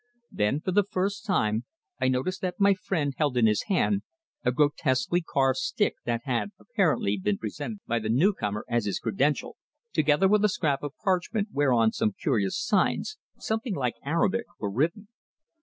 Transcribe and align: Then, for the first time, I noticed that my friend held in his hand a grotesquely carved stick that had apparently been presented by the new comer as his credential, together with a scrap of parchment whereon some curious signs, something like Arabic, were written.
Then, 0.31 0.61
for 0.61 0.71
the 0.71 0.83
first 0.89 1.27
time, 1.27 1.65
I 1.99 2.07
noticed 2.07 2.41
that 2.41 2.59
my 2.59 2.73
friend 2.73 3.13
held 3.17 3.37
in 3.37 3.45
his 3.45 3.65
hand 3.67 4.01
a 4.43 4.51
grotesquely 4.51 5.21
carved 5.21 5.59
stick 5.59 5.93
that 6.05 6.21
had 6.23 6.49
apparently 6.59 7.19
been 7.19 7.37
presented 7.37 7.81
by 7.85 7.99
the 7.99 8.09
new 8.09 8.33
comer 8.33 8.65
as 8.67 8.85
his 8.85 8.97
credential, 8.97 9.57
together 9.93 10.27
with 10.27 10.43
a 10.43 10.49
scrap 10.49 10.81
of 10.81 10.93
parchment 11.03 11.49
whereon 11.51 11.91
some 11.91 12.15
curious 12.19 12.59
signs, 12.59 13.19
something 13.37 13.75
like 13.75 13.93
Arabic, 14.03 14.45
were 14.59 14.71
written. 14.71 15.07